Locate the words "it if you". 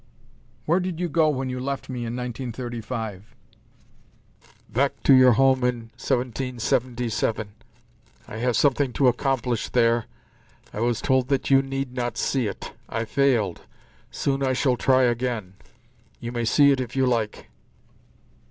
16.71-17.05